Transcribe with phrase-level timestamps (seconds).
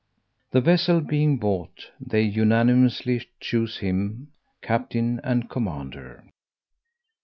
[0.49, 4.29] The vessel being bought, they unanimously chose him
[4.63, 6.23] captain and commander.